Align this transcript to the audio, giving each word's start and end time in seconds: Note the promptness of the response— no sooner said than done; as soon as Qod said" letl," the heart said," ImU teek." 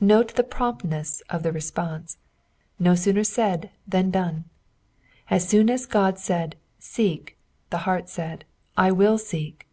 Note 0.00 0.36
the 0.36 0.42
promptness 0.42 1.20
of 1.28 1.42
the 1.42 1.52
response— 1.52 2.16
no 2.86 2.94
sooner 2.94 3.22
said 3.22 3.68
than 3.86 4.10
done; 4.10 4.44
as 5.28 5.46
soon 5.46 5.68
as 5.68 5.86
Qod 5.86 6.16
said" 6.16 6.56
letl," 6.80 7.32
the 7.68 7.78
heart 7.84 8.08
said," 8.08 8.46
ImU 8.78 9.18
teek." 9.30 9.66